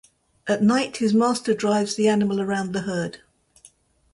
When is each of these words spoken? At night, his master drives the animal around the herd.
At 0.47 0.63
night, 0.63 0.97
his 0.97 1.13
master 1.13 1.53
drives 1.53 1.93
the 1.93 2.07
animal 2.07 2.41
around 2.41 2.71
the 2.73 2.81
herd. 2.81 3.19